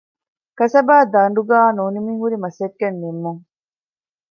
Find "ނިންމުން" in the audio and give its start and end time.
3.01-3.41